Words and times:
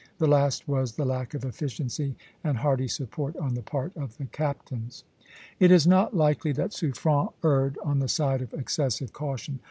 The 0.17 0.25
last 0.27 0.67
was 0.67 0.93
the 0.93 1.05
lack 1.05 1.35
of 1.35 1.45
efficiency 1.45 2.15
and 2.43 2.57
hearty 2.57 2.87
support 2.87 3.37
on 3.37 3.53
the 3.53 3.61
part 3.61 3.95
of 3.95 4.17
his 4.17 4.29
captains. 4.31 5.03
It 5.59 5.69
is 5.69 5.85
not 5.85 6.17
likely 6.17 6.53
that 6.53 6.73
Suffren 6.73 7.29
erred 7.43 7.77
on 7.83 7.99
the 7.99 8.07
side 8.09 8.41
of 8.41 8.51
excessive 8.51 9.13
caution. 9.13 9.59